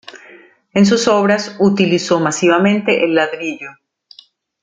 [0.73, 3.69] En sus obras utilizó masivamente el ladrillo.